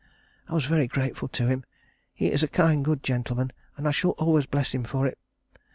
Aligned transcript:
I 0.49 0.55
was 0.55 0.65
very 0.65 0.87
grateful 0.87 1.27
to 1.27 1.45
him. 1.45 1.63
He 2.11 2.31
is 2.31 2.41
a 2.41 2.47
kind 2.47 2.83
good 2.83 3.03
gentleman, 3.03 3.51
and 3.77 3.87
I 3.87 3.91
shall 3.91 4.15
always 4.17 4.47
bless 4.47 4.71
him 4.71 4.83
for 4.83 5.05
it. 5.05 5.19